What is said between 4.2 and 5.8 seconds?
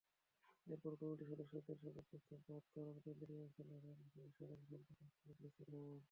সাধারণ সম্পাদক মোখলেছুর